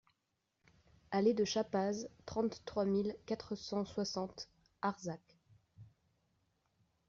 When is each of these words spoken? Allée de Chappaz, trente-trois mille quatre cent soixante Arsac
Allée 1.11 1.35
de 1.35 1.45
Chappaz, 1.45 2.07
trente-trois 2.25 2.85
mille 2.85 3.15
quatre 3.27 3.53
cent 3.53 3.85
soixante 3.85 4.49
Arsac 4.81 5.21